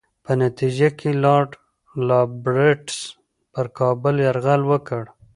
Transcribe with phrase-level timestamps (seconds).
[0.25, 1.51] په نتیجه کې لارډ
[2.09, 2.97] رابرټس
[3.53, 5.03] پر کابل یرغل وکړ.